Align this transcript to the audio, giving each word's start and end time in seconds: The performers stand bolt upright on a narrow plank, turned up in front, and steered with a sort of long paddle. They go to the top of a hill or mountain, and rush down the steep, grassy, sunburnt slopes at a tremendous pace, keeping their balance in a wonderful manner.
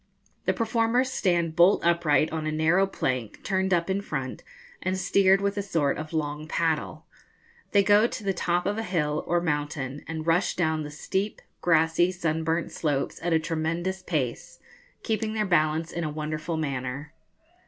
The 0.47 0.53
performers 0.53 1.11
stand 1.11 1.55
bolt 1.55 1.85
upright 1.85 2.31
on 2.31 2.47
a 2.47 2.51
narrow 2.51 2.87
plank, 2.87 3.43
turned 3.43 3.71
up 3.71 3.87
in 3.87 4.01
front, 4.01 4.41
and 4.81 4.97
steered 4.97 5.41
with 5.41 5.57
a 5.57 5.61
sort 5.61 5.99
of 5.99 6.11
long 6.11 6.47
paddle. 6.47 7.05
They 7.71 7.83
go 7.83 8.07
to 8.07 8.23
the 8.23 8.33
top 8.33 8.65
of 8.65 8.79
a 8.79 8.81
hill 8.81 9.23
or 9.27 9.39
mountain, 9.41 10.03
and 10.07 10.25
rush 10.25 10.55
down 10.55 10.81
the 10.81 10.89
steep, 10.89 11.39
grassy, 11.61 12.11
sunburnt 12.11 12.71
slopes 12.71 13.19
at 13.21 13.31
a 13.31 13.37
tremendous 13.39 14.01
pace, 14.01 14.57
keeping 15.03 15.33
their 15.35 15.45
balance 15.45 15.91
in 15.91 16.03
a 16.03 16.09
wonderful 16.09 16.57
manner. 16.57 17.13